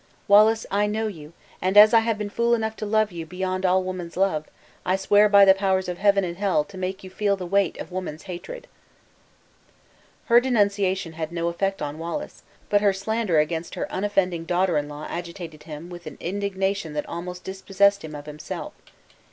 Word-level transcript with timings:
Wallace, 0.27 0.65
I 0.71 0.87
know 0.87 1.05
you, 1.05 1.33
and 1.61 1.77
as 1.77 1.93
I 1.93 1.99
have 1.99 2.17
been 2.17 2.31
fool 2.31 2.55
enough 2.55 2.75
to 2.77 2.87
love 2.87 3.11
you 3.11 3.23
beyond 3.23 3.67
all 3.67 3.83
woman's 3.83 4.17
love, 4.17 4.45
I 4.83 4.95
swear 4.95 5.29
by 5.29 5.45
the 5.45 5.53
powers 5.53 5.87
of 5.87 5.99
heaven 5.99 6.23
and 6.23 6.37
hell 6.37 6.63
to 6.63 6.75
make 6.79 7.03
you 7.03 7.11
feel 7.11 7.35
the 7.37 7.45
weight 7.45 7.77
of 7.79 7.91
woman's 7.91 8.23
hatred!" 8.23 8.65
Her 10.25 10.39
denunciation 10.39 11.13
had 11.13 11.31
no 11.31 11.49
effect 11.49 11.83
on 11.83 11.99
Wallace; 11.99 12.41
but 12.67 12.81
her 12.81 12.93
slander 12.93 13.37
against 13.37 13.75
her 13.75 13.87
unoffending 13.91 14.45
daughter 14.45 14.75
in 14.79 14.89
law 14.89 15.05
agitated 15.07 15.61
him 15.65 15.87
with 15.91 16.07
an 16.07 16.17
indignation 16.19 16.93
that 16.93 17.07
almost 17.07 17.43
dispossessed 17.43 18.03
him 18.03 18.15
of 18.15 18.25
himself. 18.25 18.73